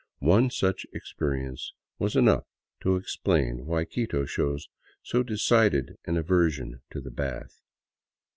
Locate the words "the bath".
7.01-7.61